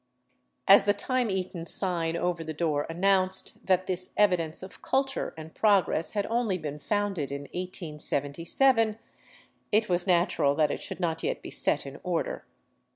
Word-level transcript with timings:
.*' 0.49 0.51
As 0.67 0.85
the 0.85 0.95
time 0.95 1.29
eaten 1.29 1.67
sign 1.67 2.17
over 2.17 2.43
the 2.43 2.55
door 2.55 2.87
announced 2.89 3.63
that 3.63 3.85
this 3.85 4.09
eviden(5e 4.17 4.63
of 4.63 4.81
culture 4.81 5.31
and 5.37 5.53
progress 5.53 6.13
had 6.13 6.25
only 6.25 6.57
been 6.57 6.79
founded 6.79 7.31
in 7.31 7.41
1877, 7.43 8.97
it 9.71 9.89
was 9.89 10.07
natural 10.07 10.55
that 10.55 10.71
it 10.71 10.81
should 10.81 10.99
not 10.99 11.21
yet 11.21 11.43
be 11.43 11.51
set 11.51 11.85
in 11.85 11.99
order. 12.01 12.45